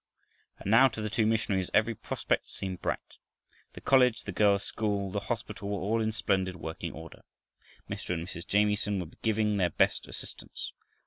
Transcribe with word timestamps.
And 0.57 0.71
now 0.71 0.87
to 0.87 0.99
the 0.99 1.11
two 1.11 1.27
missionaries 1.27 1.69
every 1.75 1.93
prospect 1.93 2.49
seemed 2.49 2.81
bright. 2.81 3.19
The 3.73 3.81
college, 3.81 4.23
the 4.23 4.31
girls' 4.31 4.63
school, 4.63 5.11
the 5.11 5.19
hospital, 5.19 5.69
were 5.69 5.79
all 5.79 6.01
in 6.01 6.11
splendid 6.11 6.55
working 6.55 6.91
order. 6.91 7.21
Mr. 7.87 8.15
and 8.15 8.25
Mrs. 8.27 8.47
Jamieson 8.47 8.99
were 8.99 9.15
giving 9.21 9.57
their 9.57 9.69
best 9.69 10.07
assistance. 10.07 10.73